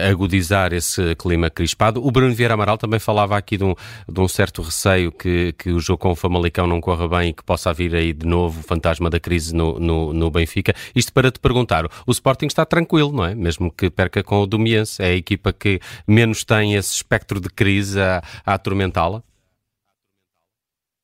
agudizar 0.09 0.73
esse 0.73 1.15
clima 1.15 1.49
crispado. 1.49 2.05
O 2.05 2.11
Bruno 2.11 2.33
Vieira 2.33 2.53
Amaral 2.53 2.77
também 2.77 2.99
falava 2.99 3.37
aqui 3.37 3.57
de 3.57 3.63
um, 3.63 3.73
de 4.07 4.19
um 4.19 4.27
certo 4.27 4.61
receio 4.61 5.11
que, 5.11 5.53
que 5.53 5.71
o 5.71 5.79
jogo 5.79 5.99
com 5.99 6.11
o 6.11 6.15
Famalicão 6.15 6.67
não 6.67 6.79
corra 6.79 7.07
bem 7.07 7.29
e 7.29 7.33
que 7.33 7.43
possa 7.43 7.73
vir 7.73 7.95
aí 7.95 8.13
de 8.13 8.25
novo 8.25 8.59
o 8.59 8.63
fantasma 8.63 9.09
da 9.09 9.19
crise 9.19 9.53
no, 9.53 9.79
no, 9.79 10.13
no 10.13 10.31
Benfica. 10.31 10.73
Isto 10.95 11.13
para 11.13 11.31
te 11.31 11.39
perguntar, 11.39 11.85
o 12.05 12.11
Sporting 12.11 12.47
está 12.47 12.65
tranquilo, 12.65 13.11
não 13.11 13.25
é? 13.25 13.35
Mesmo 13.35 13.71
que 13.71 13.89
perca 13.89 14.23
com 14.23 14.41
o 14.41 14.47
Domiense, 14.47 15.01
é 15.01 15.07
a 15.07 15.15
equipa 15.15 15.51
que 15.51 15.79
menos 16.07 16.43
tem 16.43 16.75
esse 16.75 16.95
espectro 16.95 17.39
de 17.39 17.49
crise 17.49 17.99
a, 17.99 18.23
a 18.45 18.53
atormentá-la? 18.53 19.23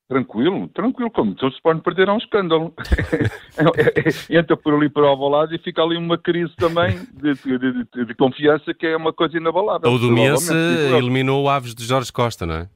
Tranquilo, 0.07 0.67
tranquilo, 0.67 1.09
como 1.09 1.31
então 1.31 1.50
se 1.51 1.59
pode 1.62 1.81
perder 1.81 2.09
a 2.09 2.13
um 2.13 2.17
escândalo. 2.17 2.74
É, 3.57 4.35
é, 4.35 4.39
entra 4.39 4.57
por 4.57 4.74
ali 4.74 4.89
para 4.89 5.09
o 5.09 5.29
lado 5.29 5.55
e 5.55 5.57
fica 5.57 5.81
ali 5.81 5.95
uma 5.95 6.17
crise 6.17 6.53
também 6.57 7.00
de, 7.13 7.33
de, 7.35 7.85
de, 7.85 8.05
de 8.05 8.13
confiança 8.15 8.74
que 8.74 8.85
é 8.85 8.97
uma 8.97 9.13
coisa 9.13 9.38
inabalável. 9.38 9.89
O 9.89 9.97
Domiense 9.97 10.53
eliminou 10.97 11.45
o 11.45 11.50
Aves 11.50 11.74
de 11.74 11.85
Jorge 11.85 12.12
Costa, 12.12 12.45
não 12.45 12.55
é? 12.55 12.69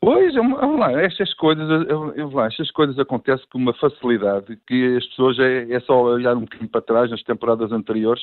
Pois, 0.00 0.34
vamos 0.34 0.78
lá, 0.78 1.00
estas 1.00 1.32
coisas, 1.34 1.68
eu, 1.88 2.30
lá, 2.30 2.46
estas 2.46 2.70
coisas 2.72 2.98
acontecem 2.98 3.46
com 3.50 3.58
uma 3.58 3.72
facilidade 3.74 4.58
que 4.66 4.96
as 4.96 5.06
pessoas 5.06 5.38
é, 5.38 5.72
é 5.72 5.80
só 5.80 6.02
olhar 6.02 6.36
um 6.36 6.40
bocadinho 6.40 6.68
para 6.68 6.82
trás 6.82 7.10
nas 7.10 7.22
temporadas 7.22 7.70
anteriores 7.72 8.22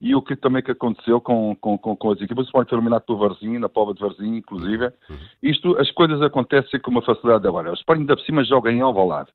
e 0.00 0.14
o 0.14 0.22
que 0.22 0.36
também 0.36 0.62
que 0.62 0.70
aconteceu 0.70 1.20
com, 1.20 1.56
com, 1.56 1.76
com, 1.76 1.96
com 1.96 2.10
as 2.10 2.20
equipas, 2.20 2.44
o 2.44 2.46
Sporting 2.46 2.70
foi 2.70 2.78
eliminado 2.78 3.02
pelo 3.02 3.18
Varzim, 3.18 3.58
na 3.58 3.68
prova 3.68 3.92
de 3.92 4.00
Varzim, 4.00 4.36
inclusive. 4.36 4.86
Uhum. 4.86 5.16
Isto, 5.42 5.76
as 5.76 5.90
coisas 5.90 6.22
acontecem 6.22 6.78
com 6.80 6.90
uma 6.90 7.02
facilidade 7.02 7.46
agora. 7.46 7.70
O 7.70 7.74
Sporting 7.74 8.06
por 8.06 8.20
cima 8.20 8.44
joga 8.44 8.70
em 8.70 8.80
Alvalade. 8.80 9.30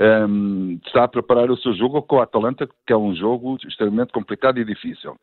Um, 0.00 0.78
está 0.86 1.04
a 1.04 1.08
preparar 1.08 1.50
o 1.50 1.56
seu 1.56 1.72
jogo 1.74 2.00
com 2.02 2.16
o 2.16 2.20
Atalanta, 2.20 2.68
que 2.86 2.92
é 2.92 2.96
um 2.96 3.14
jogo 3.16 3.58
extremamente 3.66 4.12
complicado 4.12 4.58
e 4.58 4.64
difícil. 4.64 5.16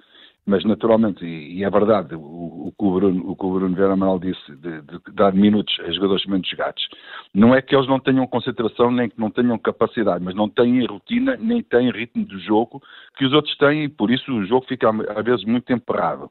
Mas, 0.45 0.63
naturalmente, 0.63 1.25
e, 1.25 1.59
e 1.59 1.63
é 1.63 1.69
verdade, 1.69 2.13
o, 2.13 2.71
que 2.77 2.85
o 2.85 2.91
Bruno, 2.91 3.31
o 3.31 3.35
Bruno 3.35 3.75
Vera 3.75 3.93
Amaral 3.93 4.19
disse, 4.19 4.55
de, 4.57 4.81
de, 4.81 4.99
dar 5.13 5.33
minutos 5.33 5.75
a 5.79 5.89
jogadores 5.91 6.25
menos 6.25 6.47
jogados, 6.47 6.87
não 7.33 7.55
é 7.55 7.61
que 7.61 7.75
eles 7.75 7.87
não 7.87 7.99
tenham 7.99 8.27
concentração, 8.27 8.91
nem 8.91 9.09
que 9.09 9.19
não 9.19 9.31
tenham 9.31 9.57
capacidade, 9.57 10.23
mas 10.23 10.35
não 10.35 10.47
têm 10.47 10.85
rotina, 10.85 11.35
nem 11.37 11.63
têm 11.63 11.89
ritmo 11.89 12.25
de 12.25 12.37
jogo 12.39 12.79
que 13.17 13.25
os 13.25 13.33
outros 13.33 13.57
têm, 13.57 13.85
e 13.85 13.89
por 13.89 14.11
isso 14.11 14.31
o 14.31 14.45
jogo 14.45 14.67
fica, 14.67 14.89
às 14.89 15.25
vezes, 15.25 15.45
muito 15.45 15.71
emperrado. 15.73 16.29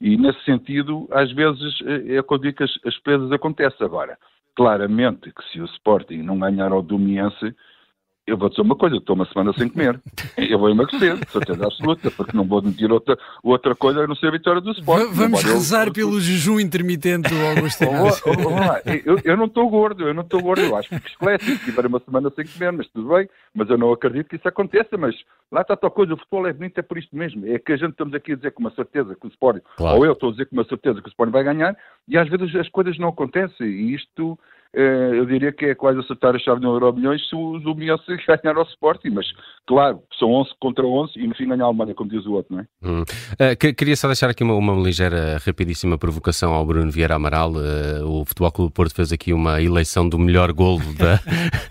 E, 0.00 0.16
nesse 0.16 0.44
sentido, 0.44 1.08
às 1.10 1.32
vezes, 1.32 1.80
é, 1.86 2.16
é 2.16 2.22
quando 2.22 2.42
digo 2.42 2.58
que 2.58 2.64
as, 2.64 2.78
as 2.84 2.96
perdas 2.98 3.32
acontecem 3.32 3.84
agora. 3.84 4.16
Claramente 4.54 5.32
que 5.32 5.42
se 5.50 5.60
o 5.60 5.64
Sporting 5.64 6.18
não 6.18 6.38
ganhar 6.38 6.70
ao 6.70 6.82
Domiense, 6.82 7.54
eu 8.26 8.36
vou 8.36 8.48
dizer 8.48 8.62
uma 8.62 8.74
coisa, 8.74 8.96
estou 8.96 9.14
uma 9.14 9.24
semana 9.26 9.52
sem 9.56 9.68
comer. 9.68 10.00
Eu 10.36 10.58
vou 10.58 10.68
emagrecer, 10.68 11.16
certeza 11.28 11.64
absoluta, 11.64 12.10
porque 12.10 12.36
não 12.36 12.44
vou 12.44 12.58
admitir 12.58 12.90
outra, 12.90 13.16
outra 13.42 13.74
coisa 13.74 14.00
a 14.00 14.06
não 14.06 14.14
ser 14.16 14.28
a 14.28 14.30
vitória 14.30 14.60
do 14.60 14.72
Sport. 14.72 15.12
vamos 15.12 15.42
rezar 15.42 15.86
eu, 15.86 15.92
pelo 15.92 16.20
jejum 16.20 16.60
intermitente 16.60 17.30
do 17.30 17.46
Augusto 17.46 17.84
eu, 19.04 19.18
eu 19.24 19.36
não 19.36 19.46
estou 19.46 19.68
gordo, 19.68 20.06
eu 20.08 20.14
não 20.14 20.22
estou 20.22 20.42
gordo, 20.42 20.62
eu 20.62 20.76
acho 20.76 20.88
que 20.88 20.96
esquelético, 20.96 21.64
tiver 21.64 21.86
uma 21.86 22.00
semana 22.00 22.30
sem 22.34 22.46
comer, 22.46 22.72
mas 22.72 22.88
tudo 22.88 23.08
bem, 23.14 23.28
mas 23.54 23.70
eu 23.70 23.78
não 23.78 23.92
acredito 23.92 24.28
que 24.28 24.36
isso 24.36 24.48
aconteça, 24.48 24.96
mas 24.96 25.14
lá 25.50 25.62
está 25.62 25.74
a 25.74 25.76
tal 25.76 25.90
coisa, 25.90 26.14
o 26.14 26.16
futebol 26.16 26.46
é 26.46 26.52
bonito, 26.52 26.78
é 26.78 26.82
por 26.82 26.98
isto 26.98 27.16
mesmo, 27.16 27.46
é 27.46 27.58
que 27.58 27.72
a 27.72 27.76
gente 27.76 27.92
estamos 27.92 28.14
aqui 28.14 28.32
a 28.32 28.36
dizer 28.36 28.50
com 28.52 28.60
uma 28.60 28.72
certeza 28.72 29.14
que 29.14 29.26
o 29.26 29.30
Sport, 29.30 29.62
claro. 29.76 29.98
ou 29.98 30.04
eu 30.04 30.12
estou 30.12 30.30
a 30.30 30.32
dizer 30.32 30.46
com 30.46 30.56
uma 30.56 30.64
certeza 30.64 31.00
que 31.00 31.08
o 31.08 31.10
Sport 31.10 31.30
vai 31.30 31.44
ganhar, 31.44 31.76
e 32.08 32.18
às 32.18 32.28
vezes 32.28 32.54
as 32.56 32.68
coisas 32.68 32.98
não 32.98 33.08
acontecem, 33.08 33.66
e 33.66 33.94
isto 33.94 34.38
eu 34.76 35.24
diria 35.24 35.52
que 35.52 35.66
é 35.66 35.74
quase 35.74 35.98
acertar 36.00 36.34
a 36.34 36.38
chave 36.38 36.60
de 36.60 36.66
um 36.66 36.72
euro 36.72 36.92
milhões 36.92 37.26
se 37.28 37.34
o 37.34 37.58
Zumiense 37.60 38.04
ganhar 38.26 38.56
ao 38.56 38.64
Sporting, 38.64 39.10
mas 39.10 39.26
claro, 39.66 40.02
são 40.18 40.30
11 40.32 40.50
contra 40.60 40.86
11 40.86 41.12
e 41.16 41.26
no 41.26 41.34
fim 41.34 41.48
ganhar 41.48 41.64
a 41.64 41.66
Alemanha, 41.68 41.94
como 41.94 42.10
diz 42.10 42.24
o 42.26 42.32
outro, 42.32 42.54
não 42.54 42.60
é? 42.60 42.66
Hum. 42.82 43.02
Uh, 43.02 43.74
queria 43.74 43.96
só 43.96 44.06
deixar 44.06 44.28
aqui 44.30 44.44
uma, 44.44 44.54
uma, 44.54 44.74
ligeira, 44.74 45.38
rapidíssima 45.44 45.96
provocação 45.96 46.52
ao 46.52 46.64
Bruno 46.64 46.90
Vieira 46.90 47.14
Amaral. 47.14 47.52
Uh, 47.52 48.04
o 48.04 48.24
Futebol 48.24 48.52
Clube 48.52 48.72
Porto 48.72 48.94
fez 48.94 49.12
aqui 49.12 49.32
uma 49.32 49.60
eleição 49.60 50.08
do 50.08 50.18
melhor 50.18 50.52
golo 50.52 50.82
da, 50.94 51.20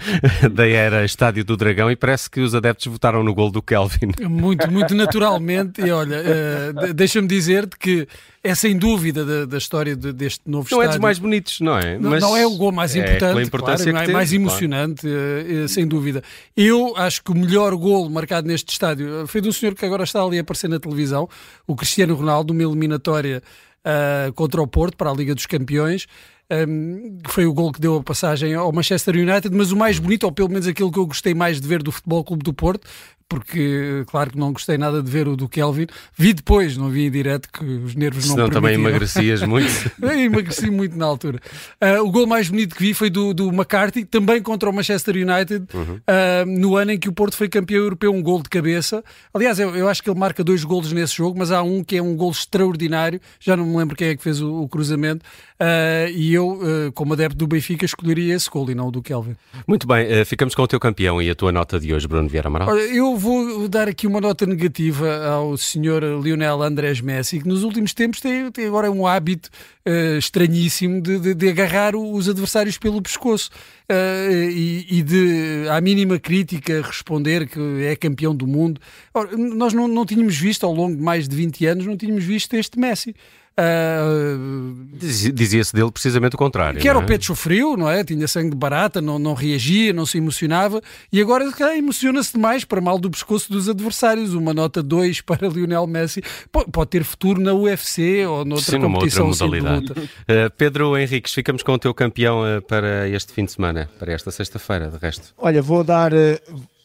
da 0.50 0.68
era 0.68 1.06
Estádio 1.06 1.46
do 1.46 1.56
Dragão 1.56 1.92
e 1.92 1.96
parece 1.96 2.30
que 2.30 2.40
os 2.40 2.56
adeptos 2.56 2.88
votaram 2.88 3.24
no 3.24 3.34
golo 3.34 3.52
do 3.52 3.62
Kelvin. 3.62 4.12
Muito, 4.28 4.70
muito 4.72 4.96
naturalmente. 4.96 5.82
E 5.82 5.92
olha, 5.92 6.18
uh, 6.18 6.94
deixa-me 6.94 7.28
dizer-te 7.28 7.78
que 7.78 8.08
é 8.46 8.54
sem 8.54 8.78
dúvida 8.78 9.26
da, 9.26 9.46
da 9.46 9.58
história 9.58 9.96
de, 9.96 10.14
deste 10.14 10.42
novo 10.46 10.68
não 10.70 10.78
estádio. 10.78 10.78
Não 10.78 10.84
é 10.84 10.88
dos 10.90 11.00
mais 11.00 11.20
bonitos, 11.20 11.60
não 11.62 11.78
é? 11.80 11.98
Não, 11.98 12.12
não 12.12 12.38
é 12.38 12.46
o 12.46 12.56
gol 12.56 12.72
mais 12.72 12.96
importante, 12.96 13.48
é 13.48 13.50
claro, 13.50 13.92
não 13.92 14.02
é 14.02 14.08
mais 14.08 14.32
emocionante, 14.32 15.02
claro. 15.02 15.64
Eh, 15.64 15.68
sem 15.68 15.88
dúvida. 15.88 16.22
Eu 16.56 16.96
acho 16.96 17.24
que 17.24 17.32
o 17.32 17.36
melhor 17.36 17.76
gol 17.76 18.08
marcado 18.08 18.48
neste 18.48 18.72
estádio 18.72 19.24
eh, 19.24 19.28
foi 19.28 19.42
de 19.42 19.50
um 19.50 19.52
senhor 19.52 19.74
que 19.74 19.84
agora 19.84 20.04
está 20.04 20.22
ali 20.22 20.38
a 20.38 20.42
aparecer 20.42 20.70
na 20.70 20.80
televisão, 20.80 21.28
o 21.66 21.76
Cristiano 21.76 22.14
Ronaldo, 22.14 22.54
uma 22.54 22.62
eliminatória 22.62 23.42
uh, 23.84 24.32
contra 24.34 24.62
o 24.62 24.68
Porto 24.68 24.96
para 24.96 25.10
a 25.10 25.14
Liga 25.14 25.34
dos 25.34 25.48
Campeões. 25.48 26.06
Um, 26.48 27.18
que 27.24 27.32
foi 27.32 27.48
o 27.48 27.54
gol 27.56 27.72
que 27.72 27.82
deu 27.82 27.96
a 27.96 28.04
passagem 28.04 28.54
ao 28.54 28.72
Manchester 28.72 29.16
United, 29.16 29.50
mas 29.52 29.72
o 29.72 29.76
mais 29.76 29.98
bonito, 29.98 30.26
ou 30.26 30.32
pelo 30.32 30.50
menos 30.50 30.68
aquilo 30.68 30.92
que 30.92 31.00
eu 31.00 31.08
gostei 31.08 31.34
mais 31.34 31.60
de 31.60 31.68
ver 31.68 31.82
do 31.82 31.92
Futebol 31.92 32.24
Clube 32.24 32.44
do 32.44 32.54
Porto, 32.54 32.88
porque 33.28 34.04
claro 34.08 34.32
que 34.32 34.38
não 34.38 34.54
gostei 34.54 34.78
nada 34.78 35.02
de 35.02 35.10
ver 35.10 35.28
o 35.28 35.36
do 35.36 35.50
Kelvin. 35.50 35.88
Vi 36.16 36.34
depois, 36.34 36.78
não 36.78 36.90
vi 36.90 37.08
em 37.08 37.12
direto, 37.12 37.50
que 37.52 37.64
os 37.64 37.96
nervos 37.96 38.28
não 38.28 38.36
Senão 38.36 38.50
também 38.50 38.76
emagrecias 38.76 39.42
muito. 39.42 39.68
emagreci 40.04 40.70
muito 40.70 40.96
na 40.96 41.06
altura. 41.06 41.40
Uh, 41.82 42.04
o 42.04 42.12
gol 42.12 42.28
mais 42.28 42.50
bonito 42.50 42.76
que 42.76 42.84
vi 42.84 42.94
foi 42.94 43.10
do, 43.10 43.34
do 43.34 43.50
McCarthy, 43.50 44.06
também 44.06 44.42
contra 44.42 44.70
o 44.70 44.74
Manchester 44.74 45.16
United, 45.16 45.66
uhum. 45.74 45.96
uh, 45.96 46.46
no 46.46 46.76
ano 46.76 46.92
em 46.92 47.00
que 47.00 47.10
o 47.10 47.12
Porto 47.12 47.36
foi 47.36 47.50
campeão 47.50 47.84
europeu, 47.84 48.14
um 48.14 48.22
gol 48.22 48.44
de 48.44 48.50
cabeça. 48.50 49.04
Aliás, 49.34 49.60
eu, 49.60 49.76
eu, 49.76 49.90
acho 49.90 50.04
que 50.04 50.10
ele 50.10 50.20
marca 50.20 50.44
dois 50.44 50.64
golos 50.64 50.92
nesse 50.92 51.16
jogo, 51.16 51.40
mas 51.40 51.52
há 51.52 51.64
um 51.64 51.84
que 51.84 51.98
é 51.98 52.02
um 52.04 52.16
gol 52.16 52.30
extraordinário, 52.30 53.20
já 53.40 53.58
não 53.58 53.66
me 53.66 53.76
lembro 53.76 53.96
quem 53.96 54.10
é 54.10 54.16
que 54.16 54.22
fez 54.22 54.40
o, 54.40 54.62
o 54.62 54.70
cruzamento, 54.70 55.26
uh, 55.60 56.10
e 56.14 56.32
eu, 56.32 56.60
como 56.94 57.14
adepto 57.14 57.38
do 57.38 57.48
Benfica, 57.48 57.86
escolheria 57.86 58.36
esse 58.36 58.50
gol 58.50 58.70
e 58.70 58.76
não 58.76 58.88
o 58.88 58.92
do 58.92 59.02
Kelvin. 59.02 59.36
Muito 59.68 59.88
bem, 59.88 60.24
ficamos 60.26 60.54
com 60.54 60.62
o 60.62 60.68
teu 60.68 60.80
campeão 60.80 61.20
e 61.20 61.30
a 61.30 61.36
tua 61.36 61.52
nota 61.52 61.80
de 61.80 61.94
hoje, 61.94 62.08
Bruno 62.08 62.30
Vieira 62.30 62.50
Amaral. 62.50 62.70
Olha, 62.70 62.82
eu 62.82 63.15
vou 63.18 63.68
dar 63.68 63.88
aqui 63.88 64.08
uma 64.08 64.20
nota 64.20 64.46
negativa 64.46 65.26
ao 65.26 65.58
senhor 65.58 66.04
Lionel 66.22 66.62
Andrés 66.62 67.02
Messi, 67.02 67.40
que 67.40 67.48
nos 67.48 67.64
últimos 67.64 67.94
tempos 67.94 68.20
tem, 68.20 68.52
tem 68.52 68.68
agora 68.68 68.92
um 68.92 69.08
hábito 69.08 69.50
uh, 69.88 70.18
estranhíssimo 70.18 71.02
de, 71.02 71.20
de, 71.20 71.34
de, 71.34 71.50
agarrar 71.50 71.96
os 71.96 72.28
adversários 72.28 72.78
pelo 72.78 73.02
pescoço 73.02 73.50
uh, 73.90 74.50
e, 74.50 74.86
e, 74.90 75.02
de, 75.02 75.68
à 75.70 75.80
mínima 75.82 76.20
crítica, 76.20 76.82
responder 76.82 77.48
que 77.48 77.60
é 77.86 77.96
campeão 77.96 78.36
do 78.36 78.48
mundo. 78.48 78.82
Ora, 79.14 79.36
nós 79.38 79.74
não, 79.74 79.88
não 79.88 80.06
tínhamos 80.06 80.38
visto, 80.38 80.66
ao 80.66 80.74
longo 80.74 80.96
de 80.96 81.02
mais 81.02 81.28
de 81.28 81.36
20 81.36 81.66
anos, 81.66 81.86
não 81.86 81.98
tínhamos 81.98 82.24
visto 82.24 82.54
este 82.56 82.80
Messi. 82.80 83.16
Uh, 83.58 84.86
Dizia-se 84.98 85.74
dele 85.74 85.90
precisamente 85.90 86.36
o 86.36 86.38
contrário. 86.38 86.80
Que 86.80 86.90
era 86.90 87.00
é? 87.00 87.02
o 87.02 87.06
pecho 87.06 87.34
frio, 87.34 87.78
não 87.78 87.90
é? 87.90 88.04
Tinha 88.04 88.28
sangue 88.28 88.50
de 88.50 88.56
barata, 88.56 89.02
não, 89.02 89.18
não 89.18 89.34
reagia, 89.34 89.94
não 89.94 90.06
se 90.06 90.18
emocionava 90.18 90.82
e 91.12 91.22
agora 91.22 91.46
emociona-se 91.78 92.34
demais 92.34 92.66
para 92.66 92.82
mal 92.82 93.00
do 93.00 93.10
pescoço 93.10 93.50
dos 93.52 93.70
adversários. 93.70 94.34
Uma 94.34 94.54
nota 94.54 94.84
2 94.84 95.22
para 95.26 95.48
Lionel 95.48 95.88
Messi. 95.88 96.22
Pode, 96.52 96.70
pode 96.70 96.90
ter 96.90 97.04
futuro 97.06 97.40
na 97.40 97.54
UFC 97.54 98.26
ou 98.26 98.44
noutra 98.44 98.72
Sim, 98.72 98.82
competição 98.82 99.28
outra 99.28 99.46
modalidade. 99.46 99.92
Uh, 99.92 100.52
Pedro 100.58 100.98
Henriques, 100.98 101.34
ficamos 101.34 101.64
com 101.64 101.74
o 101.74 101.80
teu 101.80 101.94
campeão 101.94 102.42
uh, 102.42 102.62
para 102.62 103.08
este 103.08 103.32
fim 103.32 103.46
de 103.46 103.54
semana, 103.54 103.90
para 103.98 104.12
esta 104.12 104.32
sexta-feira, 104.32 104.90
de 104.90 104.98
resto. 104.98 105.34
Olha, 105.38 105.62
vou 105.62 105.84
dar 105.84 106.12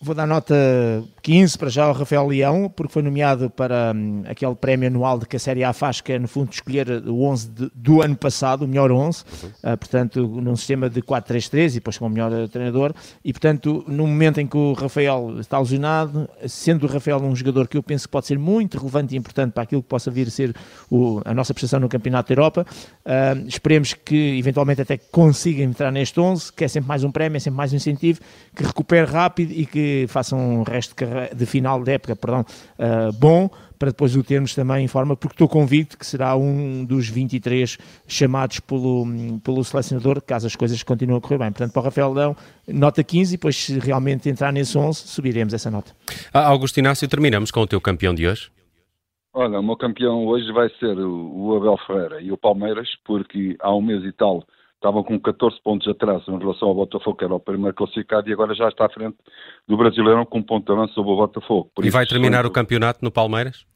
Vou 0.03 0.15
dar 0.15 0.27
nota 0.27 0.55
15 1.21 1.59
para 1.59 1.69
já 1.69 1.85
ao 1.85 1.93
Rafael 1.93 2.27
Leão, 2.27 2.73
porque 2.75 2.91
foi 2.91 3.03
nomeado 3.03 3.51
para 3.51 3.93
hum, 3.95 4.23
aquele 4.27 4.55
prémio 4.55 4.89
anual 4.89 5.19
de 5.19 5.27
que 5.27 5.37
a 5.37 5.39
Série 5.39 5.63
A 5.63 5.75
faz, 5.75 6.01
que 6.01 6.15
é 6.15 6.19
no 6.19 6.27
fundo 6.27 6.51
escolher 6.51 7.07
o 7.07 7.23
11 7.25 7.51
de, 7.51 7.71
do 7.75 8.01
ano 8.01 8.17
passado, 8.17 8.63
o 8.63 8.67
melhor 8.67 8.91
11, 8.91 9.23
uhum. 9.43 9.51
uh, 9.51 9.77
portanto, 9.77 10.27
num 10.27 10.57
sistema 10.57 10.89
de 10.89 11.03
4-3-3 11.03 11.73
e 11.73 11.75
depois 11.75 11.99
com 11.99 12.07
o 12.07 12.09
melhor 12.09 12.49
treinador. 12.49 12.95
E 13.23 13.31
portanto, 13.31 13.85
no 13.87 14.07
momento 14.07 14.41
em 14.41 14.47
que 14.47 14.57
o 14.57 14.73
Rafael 14.73 15.39
está 15.39 15.59
lesionado, 15.59 16.27
sendo 16.49 16.87
o 16.87 16.89
Rafael 16.89 17.19
um 17.19 17.37
jogador 17.37 17.69
que 17.69 17.77
eu 17.77 17.83
penso 17.83 18.09
que 18.09 18.13
pode 18.13 18.27
ser 18.27 18.39
muito 18.39 18.79
relevante 18.79 19.15
e 19.15 19.19
importante 19.19 19.53
para 19.53 19.65
aquilo 19.65 19.83
que 19.83 19.89
possa 19.89 20.11
vir 20.11 20.29
a 20.29 20.31
ser 20.31 20.57
o, 20.91 21.21
a 21.27 21.35
nossa 21.35 21.53
prestação 21.53 21.79
no 21.79 21.91
Campeonato 21.91 22.31
da 22.31 22.41
Europa, 22.41 22.67
uh, 23.05 23.47
esperemos 23.47 23.93
que 23.93 24.39
eventualmente 24.39 24.81
até 24.81 24.97
consiga 24.97 25.63
entrar 25.63 25.93
neste 25.93 26.19
11, 26.19 26.55
que 26.55 26.65
é 26.65 26.69
sempre 26.69 26.89
mais 26.89 27.05
um 27.05 27.13
prémio, 27.13 27.37
é 27.37 27.41
sempre 27.41 27.59
mais 27.59 27.71
um 27.71 27.77
incentivo, 27.77 28.21
que 28.57 28.65
recupere 28.65 29.05
rápido 29.05 29.53
e 29.53 29.67
que 29.67 29.90
faça 30.09 30.35
um 30.37 30.63
resto 30.63 30.95
de, 30.95 31.35
de 31.35 31.47
final 31.47 31.83
de 31.83 31.93
época 31.93 32.17
perdão, 32.17 32.41
uh, 32.41 33.13
bom, 33.19 33.51
para 33.79 33.91
depois 33.91 34.15
o 34.15 34.23
termos 34.23 34.55
também 34.55 34.85
em 34.85 34.89
forma, 34.89 35.17
porque 35.17 35.35
estou 35.35 35.49
convicto 35.49 35.97
que 35.97 36.05
será 36.05 36.37
um 36.37 36.85
dos 36.85 37.09
23 37.09 37.79
chamados 38.07 38.61
pelo, 38.61 39.07
pelo 39.43 39.65
selecionador, 39.65 40.21
caso 40.21 40.47
as 40.47 40.55
coisas 40.55 40.83
continuem 40.83 41.17
a 41.17 41.21
correr 41.21 41.39
bem. 41.39 41.51
Portanto, 41.51 41.73
para 41.73 41.81
o 41.81 41.85
Rafael 41.85 42.13
Leão, 42.13 42.37
nota 42.69 43.03
15, 43.03 43.35
e 43.35 43.37
depois 43.39 43.57
se 43.57 43.79
realmente 43.79 44.29
entrar 44.29 44.53
nesse 44.53 44.77
11, 44.77 44.99
subiremos 45.09 45.55
essa 45.55 45.71
nota. 45.71 45.93
Ah, 46.33 46.49
Augusto 46.49 46.79
Inácio, 46.79 47.09
terminamos 47.09 47.51
com 47.51 47.61
o 47.61 47.67
teu 47.67 47.81
campeão 47.81 48.15
de 48.15 48.29
hoje. 48.29 48.51
Olha, 49.33 49.61
o 49.61 49.63
meu 49.63 49.77
campeão 49.77 50.27
hoje 50.27 50.53
vai 50.53 50.69
ser 50.79 50.99
o 50.99 51.57
Abel 51.57 51.79
Ferreira 51.87 52.21
e 52.21 52.31
o 52.33 52.37
Palmeiras, 52.37 52.89
porque 53.05 53.57
há 53.61 53.75
um 53.75 53.81
mês 53.81 54.05
e 54.05 54.13
tal 54.13 54.45
estavam 54.81 55.05
com 55.05 55.21
14 55.21 55.61
pontos 55.63 55.87
atrás 55.87 56.27
em 56.27 56.39
relação 56.39 56.69
ao 56.69 56.75
Botafogo, 56.75 57.19
que 57.19 57.25
era 57.25 57.35
o 57.35 57.39
primeiro 57.39 57.75
classificado, 57.75 58.29
e 58.29 58.33
agora 58.33 58.55
já 58.55 58.69
está 58.69 58.87
à 58.87 58.89
frente 58.89 59.17
do 59.69 59.77
Brasileirão 59.77 60.25
com 60.25 60.39
um 60.39 60.43
ponto 60.43 60.67
de 60.67 60.73
avanço 60.73 60.95
sobre 60.95 61.13
o 61.13 61.17
Botafogo. 61.17 61.71
Por 61.75 61.85
e 61.85 61.91
vai 61.91 62.07
terminar 62.07 62.47
o 62.47 62.51
campeonato 62.51 63.05
no 63.05 63.11
Palmeiras? 63.11 63.67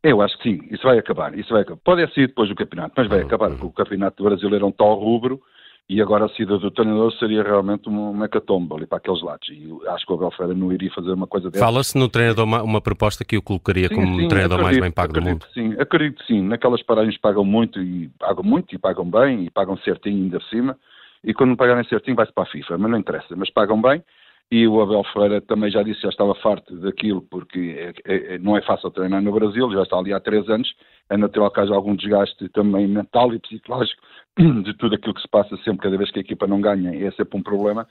Eu 0.00 0.22
acho 0.22 0.38
que 0.38 0.50
sim, 0.50 0.68
isso 0.70 0.84
vai 0.84 0.96
acabar. 0.96 1.36
Isso 1.36 1.52
vai 1.52 1.62
acabar. 1.62 1.80
Pode 1.84 2.14
ser 2.14 2.28
depois 2.28 2.48
do 2.48 2.54
campeonato, 2.54 2.94
mas 2.96 3.08
vai 3.08 3.20
uhum. 3.20 3.26
acabar, 3.26 3.50
porque 3.50 3.66
o 3.66 3.72
campeonato 3.72 4.22
do 4.22 4.28
Brasileirão 4.28 4.68
está 4.68 4.84
ao 4.84 4.94
rubro 4.94 5.42
e 5.88 6.02
agora 6.02 6.26
a 6.26 6.28
saída 6.28 6.58
do 6.58 6.70
treinador 6.70 7.10
seria 7.14 7.42
realmente 7.42 7.88
uma 7.88 8.26
hecatombe 8.26 8.74
ali 8.74 8.86
para 8.86 8.98
aqueles 8.98 9.22
lados. 9.22 9.48
E 9.48 9.72
acho 9.88 10.04
que 10.04 10.12
o 10.12 10.16
Abel 10.16 10.30
Ferreira 10.32 10.54
não 10.54 10.70
iria 10.70 10.90
fazer 10.92 11.12
uma 11.12 11.26
coisa 11.26 11.50
dessa. 11.50 11.64
Fala-se 11.64 11.96
no 11.96 12.10
treinador 12.10 12.44
uma, 12.44 12.62
uma, 12.62 12.80
proposta 12.80 13.24
que 13.24 13.38
o 13.38 13.42
colocaria 13.42 13.88
sim, 13.88 13.94
como 13.94 14.20
sim, 14.20 14.28
treinador 14.28 14.58
acredito, 14.58 14.64
mais 14.64 14.80
bem 14.80 14.90
pago 14.92 15.12
do 15.14 15.22
mundo. 15.22 15.46
Sim, 15.54 15.74
acredito 15.78 16.22
sim. 16.24 16.42
Naquelas 16.42 16.82
paragens 16.82 17.16
pagam 17.16 17.42
muito 17.42 17.80
e 17.80 18.10
pagam 18.18 18.44
muito 18.44 18.74
e 18.74 18.78
pagam 18.78 19.10
bem 19.10 19.44
e 19.44 19.50
pagam 19.50 19.78
certinho 19.78 20.24
ainda 20.24 20.40
cima. 20.50 20.76
E 21.24 21.32
quando 21.32 21.50
não 21.50 21.56
pagarem 21.56 21.84
certinho 21.84 22.16
vai-se 22.16 22.32
para 22.32 22.44
a 22.44 22.46
FIFA, 22.46 22.76
mas 22.76 22.90
não 22.90 22.98
interessa. 22.98 23.34
Mas 23.34 23.50
pagam 23.50 23.80
bem 23.80 24.02
e 24.50 24.66
o 24.66 24.80
Abel 24.80 25.04
Ferreira 25.12 25.40
também 25.42 25.70
já 25.70 25.82
disse, 25.82 26.02
já 26.02 26.08
estava 26.08 26.34
farto 26.36 26.74
daquilo, 26.76 27.20
porque 27.20 27.76
é, 27.78 28.12
é, 28.12 28.34
é, 28.34 28.38
não 28.38 28.56
é 28.56 28.62
fácil 28.62 28.90
treinar 28.90 29.22
no 29.22 29.32
Brasil, 29.32 29.70
já 29.72 29.82
está 29.82 29.98
ali 29.98 30.12
há 30.12 30.20
três 30.20 30.48
anos, 30.48 30.74
é 31.10 31.16
natural 31.16 31.50
que 31.50 31.60
haja 31.60 31.74
algum 31.74 31.94
desgaste 31.94 32.48
também 32.50 32.86
mental 32.86 33.34
e 33.34 33.38
psicológico 33.38 34.00
de 34.38 34.74
tudo 34.74 34.94
aquilo 34.94 35.14
que 35.14 35.20
se 35.20 35.28
passa 35.28 35.56
sempre, 35.58 35.82
cada 35.82 35.98
vez 35.98 36.10
que 36.10 36.18
a 36.18 36.22
equipa 36.22 36.46
não 36.46 36.60
ganha, 36.60 36.94
é 36.94 37.10
sempre 37.12 37.38
um 37.38 37.42
problema, 37.42 37.86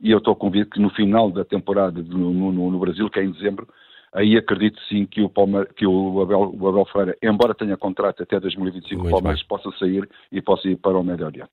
e 0.00 0.10
eu 0.10 0.18
estou 0.18 0.34
convicto 0.34 0.74
que 0.74 0.80
no 0.80 0.90
final 0.90 1.30
da 1.30 1.44
temporada 1.44 2.02
no, 2.02 2.32
no, 2.32 2.70
no 2.70 2.78
Brasil, 2.78 3.08
que 3.08 3.20
é 3.20 3.24
em 3.24 3.30
dezembro, 3.30 3.68
aí 4.12 4.36
acredito 4.36 4.80
sim 4.88 5.06
que 5.06 5.22
o, 5.22 5.28
Palme 5.28 5.64
que 5.76 5.86
o, 5.86 6.22
Abel, 6.22 6.52
o 6.58 6.68
Abel 6.68 6.86
Ferreira, 6.86 7.16
embora 7.22 7.54
tenha 7.54 7.76
contrato 7.76 8.22
até 8.22 8.40
2025, 8.40 9.02
Muito 9.02 9.08
o 9.08 9.12
Palmeiras 9.12 9.42
possa 9.44 9.70
sair 9.78 10.08
e 10.32 10.42
possa 10.42 10.68
ir 10.68 10.76
para 10.76 10.98
o 10.98 11.04
Médio 11.04 11.26
Oriente. 11.26 11.50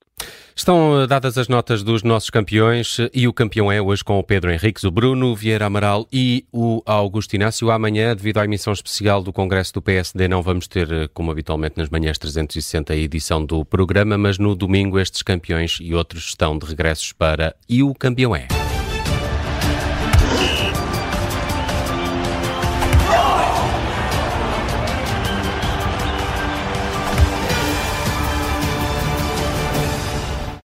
Estão 0.58 1.06
dadas 1.06 1.38
as 1.38 1.48
notas 1.48 1.84
dos 1.84 2.02
nossos 2.02 2.32
campeões 2.32 2.98
e 3.14 3.28
o 3.28 3.32
campeão 3.32 3.72
é 3.72 3.80
hoje 3.80 4.04
com 4.04 4.18
o 4.18 4.24
Pedro 4.24 4.52
Henriques, 4.52 4.84
o 4.84 4.90
Bruno 4.90 5.36
Vieira 5.36 5.68
Amaral 5.68 6.08
e 6.12 6.46
o 6.52 6.82
Augusto 6.84 7.36
Inácio. 7.36 7.70
Amanhã, 7.70 8.16
devido 8.16 8.40
à 8.40 8.44
emissão 8.44 8.74
especial 8.74 9.22
do 9.22 9.32
Congresso 9.32 9.72
do 9.76 9.84
PSD, 9.84 10.28
não 10.28 10.42
vamos 10.42 10.68
ter, 10.68 10.92
eh, 10.92 11.08
como 11.14 11.30
habitualmente 11.30 11.78
nas 11.78 11.90
manhãs 11.90 12.18
360, 12.18 12.92
a 12.92 12.98
edição 12.98 13.46
do 13.46 13.64
programa, 13.64 14.18
mas 14.18 14.40
no 14.40 14.56
domingo 14.56 14.98
estes 14.98 15.22
campeões 15.22 15.78
e 15.80 15.94
outros 15.94 16.26
estão 16.26 16.58
de 16.58 16.66
regressos 16.66 17.14
para 17.14 17.56
E 17.70 17.84
o 17.84 17.94
Campeão 17.94 18.36
é. 18.36 18.48